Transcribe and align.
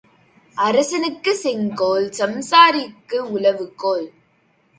அரசனுக்குச் 0.57 1.39
செங்கோல் 1.41 2.07
சம்சாரிக்கு 2.17 3.19
உழவு 3.29 3.67
கோல். 3.75 4.07